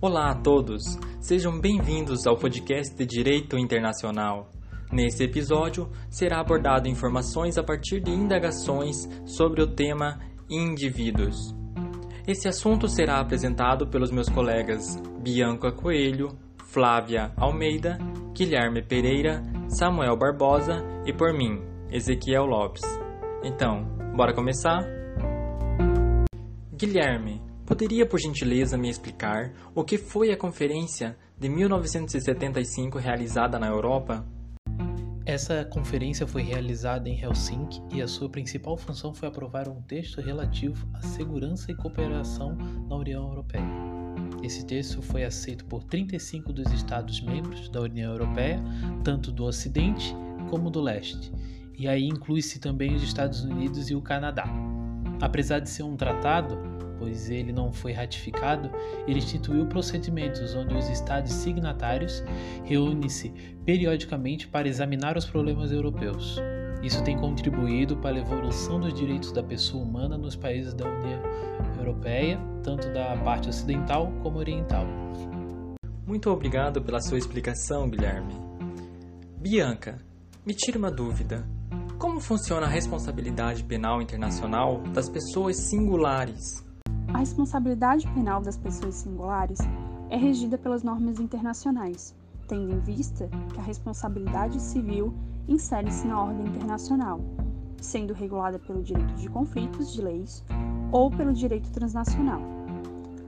[0.00, 4.48] Olá a todos, sejam bem-vindos ao podcast de Direito Internacional.
[4.92, 11.52] Nesse episódio, será abordado informações a partir de indagações sobre o tema indivíduos.
[12.28, 16.28] Esse assunto será apresentado pelos meus colegas Bianca Coelho,
[16.68, 17.98] Flávia Almeida,
[18.32, 21.60] Guilherme Pereira, Samuel Barbosa e por mim,
[21.90, 22.84] Ezequiel Lopes.
[23.42, 23.82] Então,
[24.14, 24.78] bora começar?
[26.72, 33.66] Guilherme, poderia por gentileza me explicar o que foi a conferência de 1975 realizada na
[33.66, 34.26] Europa?
[35.26, 40.18] Essa conferência foi realizada em Helsinki e a sua principal função foi aprovar um texto
[40.22, 42.56] relativo à segurança e cooperação
[42.88, 43.68] na União Europeia.
[44.42, 48.64] Esse texto foi aceito por 35 dos Estados-membros da União Europeia,
[49.04, 50.16] tanto do Ocidente
[50.48, 51.30] como do Leste,
[51.78, 54.46] e aí inclui-se também os Estados Unidos e o Canadá.
[55.20, 56.56] Apesar de ser um tratado,
[56.98, 58.70] pois ele não foi ratificado,
[59.06, 62.22] ele instituiu procedimentos onde os Estados signatários
[62.64, 63.30] reúnem-se
[63.64, 66.38] periodicamente para examinar os problemas europeus.
[66.82, 71.22] Isso tem contribuído para a evolução dos direitos da pessoa humana nos países da União
[71.78, 74.86] Europeia, tanto da parte ocidental como oriental.
[76.06, 78.32] Muito obrigado pela sua explicação, Guilherme.
[79.36, 79.98] Bianca,
[80.46, 81.46] me tire uma dúvida.
[81.98, 86.64] Como funciona a responsabilidade penal internacional das pessoas singulares?
[87.12, 89.58] A responsabilidade penal das pessoas singulares
[90.10, 92.14] é regida pelas normas internacionais,
[92.46, 95.14] tendo em vista que a responsabilidade civil
[95.48, 97.20] insere-se na ordem internacional,
[97.80, 100.44] sendo regulada pelo direito de conflitos de leis
[100.92, 102.40] ou pelo direito transnacional.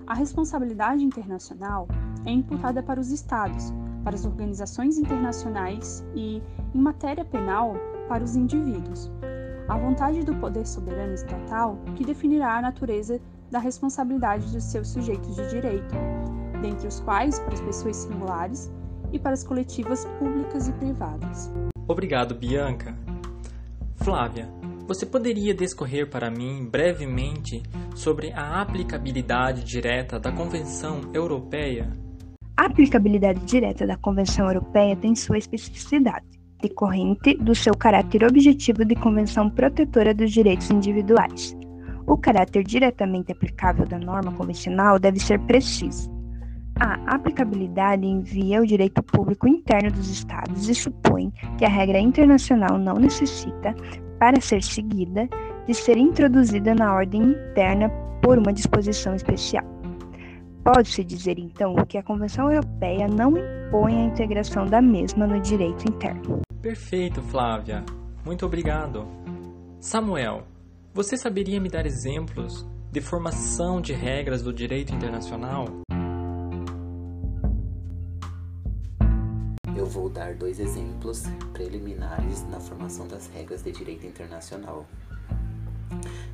[0.06, 1.88] A responsabilidade internacional
[2.26, 3.72] é imputada para os Estados,
[4.04, 6.42] para as organizações internacionais e,
[6.74, 7.74] em matéria penal,
[8.08, 9.10] para os indivíduos.
[9.68, 13.20] A vontade do poder soberano estatal que definirá a natureza
[13.50, 15.94] da responsabilidade dos seus sujeitos de direito,
[16.62, 18.70] dentre os quais para as pessoas singulares
[19.12, 21.50] e para as coletivas públicas e privadas.
[21.88, 22.96] Obrigado, Bianca.
[23.96, 24.48] Flávia,
[24.86, 27.62] você poderia discorrer para mim brevemente
[27.94, 31.92] sobre a aplicabilidade direta da Convenção Europeia?
[32.56, 36.26] A aplicabilidade direta da Convenção Europeia tem sua especificidade
[36.60, 41.56] decorrente do seu caráter objetivo de convenção protetora dos direitos individuais.
[42.10, 46.10] O caráter diretamente aplicável da norma convencional deve ser preciso.
[46.80, 52.78] A aplicabilidade envia o direito público interno dos Estados e supõe que a regra internacional
[52.78, 53.76] não necessita,
[54.18, 55.28] para ser seguida,
[55.68, 57.88] de ser introduzida na ordem interna
[58.20, 59.64] por uma disposição especial.
[60.64, 65.88] Pode-se dizer, então, que a Convenção Europeia não impõe a integração da mesma no direito
[65.88, 66.40] interno.
[66.60, 67.84] Perfeito, Flávia.
[68.24, 69.06] Muito obrigado.
[69.78, 70.42] Samuel,
[70.92, 75.66] você saberia me dar exemplos de formação de regras do direito internacional?
[79.76, 84.84] Eu vou dar dois exemplos preliminares na formação das regras de direito internacional.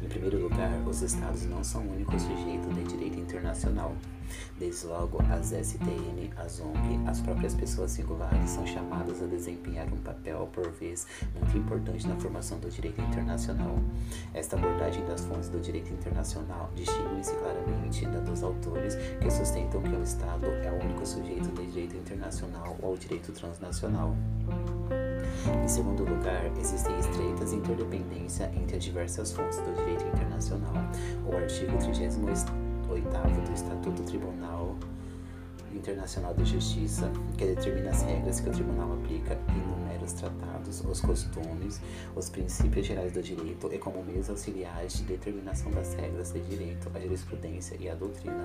[0.03, 3.95] Em primeiro lugar, os Estados não são o único sujeito de direito internacional.
[4.59, 9.99] Desde logo, as STN, as ONG, as próprias pessoas singulares são chamadas a desempenhar um
[9.99, 13.79] papel, por vez, muito importante na formação do direito internacional.
[14.35, 19.95] Esta abordagem das fontes do direito internacional distingue-se claramente da dos autores que sustentam que
[19.95, 24.15] o Estado é o único sujeito de direito internacional ou direito transnacional.
[25.55, 30.75] Em segundo lugar, existem estreitas interdependências entre as diversas fontes do direito internacional.
[31.25, 32.51] O artigo 38
[33.41, 34.77] do Estatuto Tribunal
[35.73, 41.01] Internacional de Justiça, que determina as regras que o tribunal aplica, enumera os tratados, os
[41.01, 41.81] costumes,
[42.15, 46.91] os princípios gerais do direito e como meios auxiliares de determinação das regras de direito,
[46.95, 48.45] a jurisprudência e a doutrina.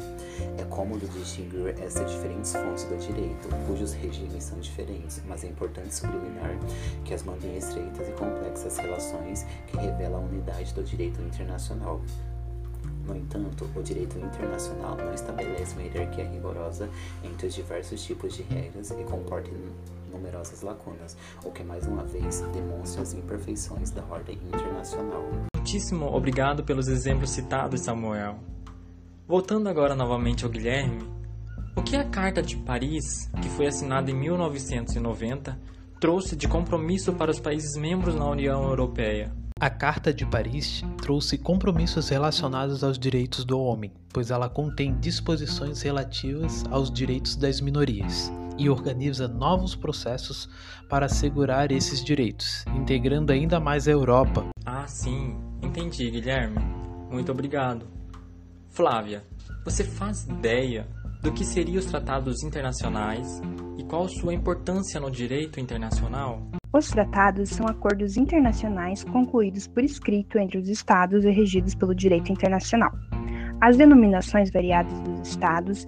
[0.58, 5.94] É cômodo distinguir essas diferentes fontes do direito, cujos regimes são diferentes, mas é importante
[5.94, 6.58] subliminar
[7.06, 12.02] que as mantêm estreitas e complexas relações que revelam a unidade do direito internacional.
[13.06, 16.90] No entanto, o direito internacional não estabelece uma hierarquia rigorosa
[17.24, 19.50] entre os diversos tipos de regras e comporta
[20.12, 25.24] numerosas lacunas, o que mais uma vez demonstra as imperfeições da ordem internacional.
[25.56, 28.40] Muitíssimo obrigado pelos exemplos citados, Samuel.
[29.28, 31.02] Voltando agora novamente ao Guilherme,
[31.76, 35.58] o que a Carta de Paris, que foi assinada em 1990,
[36.02, 39.32] trouxe de compromisso para os países membros na União Europeia?
[39.58, 45.82] A Carta de Paris trouxe compromissos relacionados aos direitos do homem, pois ela contém disposições
[45.82, 50.50] relativas aos direitos das minorias e organiza novos processos
[50.90, 54.48] para assegurar esses direitos, integrando ainda mais a Europa.
[54.66, 56.60] Ah, sim, entendi, Guilherme.
[57.10, 57.88] Muito obrigado.
[58.70, 59.24] Flávia,
[59.66, 60.88] você faz ideia
[61.22, 63.42] do que seriam os tratados internacionais
[63.78, 66.42] e qual sua importância no direito internacional?
[66.74, 72.32] Os tratados são acordos internacionais concluídos por escrito entre os Estados e regidos pelo direito
[72.32, 72.92] internacional.
[73.60, 75.86] As denominações variadas dos Estados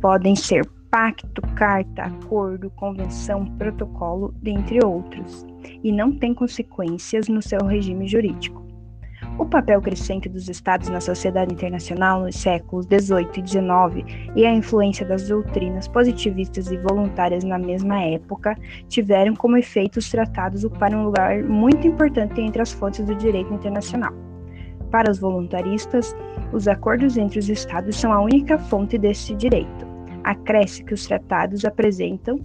[0.00, 5.44] podem ser pacto, carta, acordo, convenção, protocolo, dentre outros,
[5.82, 8.64] e não têm consequências no seu regime jurídico.
[9.36, 14.54] O papel crescente dos Estados na sociedade internacional nos séculos XVIII e XIX e a
[14.54, 18.56] influência das doutrinas positivistas e voluntárias na mesma época
[18.86, 23.52] tiveram como efeito os tratados ocuparem um lugar muito importante entre as fontes do direito
[23.52, 24.12] internacional.
[24.92, 26.14] Para os voluntaristas,
[26.52, 29.93] os acordos entre os Estados são a única fonte desse direito.
[30.24, 32.40] Acresce que os tratados apresentam,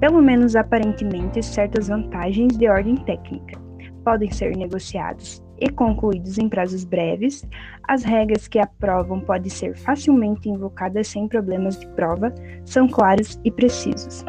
[0.00, 3.60] pelo menos aparentemente, certas vantagens de ordem técnica.
[4.04, 7.44] Podem ser negociados e concluídos em prazos breves,
[7.86, 12.32] as regras que aprovam podem ser facilmente invocadas sem problemas de prova,
[12.64, 14.24] são claros e precisos.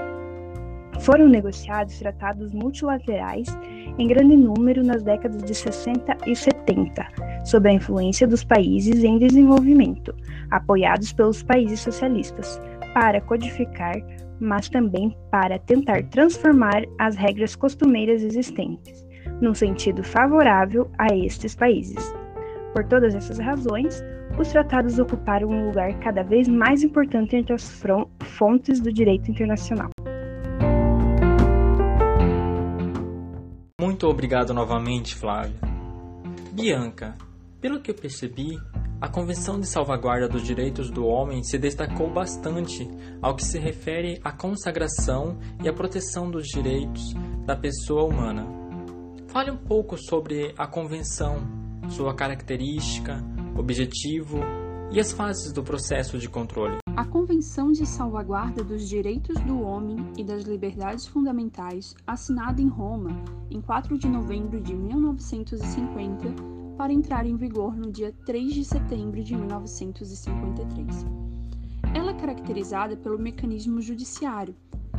[0.99, 3.47] Foram negociados tratados multilaterais
[3.97, 7.07] em grande número nas décadas de 60 e 70,
[7.45, 10.13] sob a influência dos países em desenvolvimento,
[10.51, 12.59] apoiados pelos países socialistas,
[12.93, 13.95] para codificar,
[14.39, 19.09] mas também para tentar transformar as regras costumeiras existentes
[19.41, 22.13] num sentido favorável a estes países.
[22.73, 24.03] Por todas essas razões,
[24.37, 27.81] os tratados ocuparam um lugar cada vez mais importante entre as
[28.23, 29.89] fontes do direito internacional.
[33.81, 35.59] Muito obrigado novamente, Flávia.
[36.51, 37.17] Bianca,
[37.59, 38.57] pelo que eu percebi,
[39.01, 42.85] a Convenção de Salvaguarda dos Direitos do Homem se destacou bastante
[43.21, 47.13] ao que se refere à consagração e à proteção dos direitos
[47.45, 48.45] da pessoa humana.
[49.27, 51.37] Fale um pouco sobre a convenção,
[51.89, 53.23] sua característica,
[53.57, 54.39] objetivo
[54.91, 56.79] e as fases do processo de controle.
[56.93, 63.11] A Convenção de Salvaguarda dos Direitos do Homem e das Liberdades Fundamentais, assinada em Roma
[63.49, 69.21] em 4 de novembro de 1950, para entrar em vigor no dia 3 de setembro
[69.21, 71.05] de 1953.
[71.93, 74.55] Ela é caracterizada pelo mecanismo judiciário,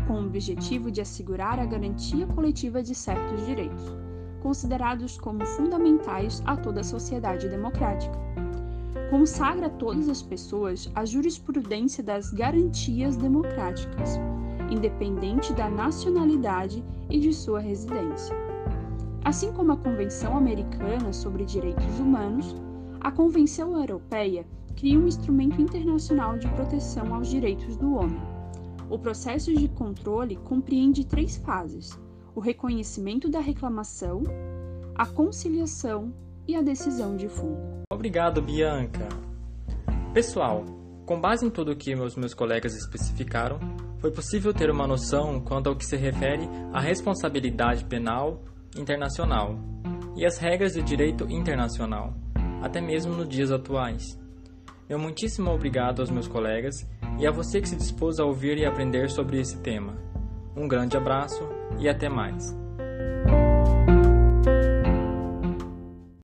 [0.06, 3.96] com o objetivo de assegurar a garantia coletiva de certos direitos
[4.42, 8.18] considerados como fundamentais a toda a sociedade democrática.
[9.10, 14.18] Consagra a todas as pessoas a jurisprudência das garantias democráticas,
[14.70, 18.39] independente da nacionalidade e de sua residência.
[19.24, 22.56] Assim como a Convenção Americana sobre Direitos Humanos,
[23.00, 24.46] a Convenção Europeia
[24.76, 28.20] cria um instrumento internacional de proteção aos direitos do homem.
[28.88, 31.98] O processo de controle compreende três fases
[32.34, 34.22] o reconhecimento da reclamação,
[34.94, 36.12] a conciliação
[36.46, 37.60] e a decisão de fundo.
[37.92, 39.08] Obrigado, Bianca.
[40.14, 40.64] Pessoal,
[41.04, 43.58] com base em tudo o que os meus colegas especificaram,
[43.98, 48.42] foi possível ter uma noção quanto ao que se refere à responsabilidade penal
[48.76, 49.58] internacional
[50.16, 52.14] e as regras de direito internacional,
[52.62, 54.18] até mesmo nos dias atuais.
[54.88, 56.86] Meu muitíssimo obrigado aos meus colegas
[57.18, 59.96] e a você que se dispôs a ouvir e aprender sobre esse tema.
[60.56, 62.59] Um grande abraço e até mais.